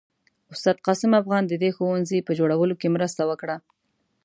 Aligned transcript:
استاد 0.53 0.77
قاسم 0.87 1.11
افغان 1.21 1.43
د 1.47 1.53
دې 1.63 1.69
ښوونځي 1.75 2.19
په 2.27 2.31
جوړولو 2.39 2.75
کې 2.81 2.93
مرسته 2.95 3.21
وکړه. 3.29 3.55